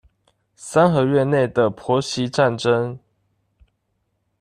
[0.55, 2.97] 三合院內的婆媳戰爭